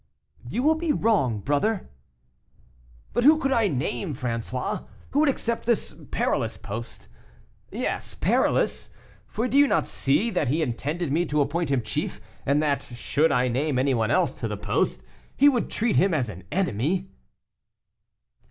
[0.49, 1.91] "You will be wrong, brother."
[3.13, 4.87] "But who could I name, François?
[5.11, 7.07] who would accept this perilous post?
[7.69, 8.89] Yes, perilous;
[9.27, 12.81] for do you not see that he intended me to appoint him chief, and that,
[12.81, 15.03] should I name any one else to the post,
[15.37, 17.11] he would treat him as an enemy?"